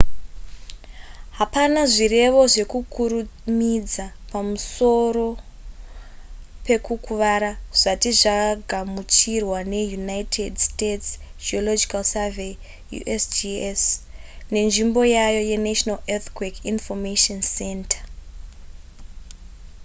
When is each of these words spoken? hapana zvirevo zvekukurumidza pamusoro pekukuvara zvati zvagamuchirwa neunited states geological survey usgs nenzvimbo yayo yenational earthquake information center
hapana 1.37 1.81
zvirevo 1.93 2.41
zvekukurumidza 2.53 4.05
pamusoro 4.31 5.29
pekukuvara 6.65 7.51
zvati 7.81 8.09
zvagamuchirwa 8.21 9.59
neunited 9.73 10.51
states 10.69 11.05
geological 11.45 12.03
survey 12.13 12.53
usgs 13.15 13.81
nenzvimbo 14.53 15.01
yayo 15.15 15.41
yenational 15.51 15.99
earthquake 16.13 16.57
information 16.73 17.39
center 17.57 18.01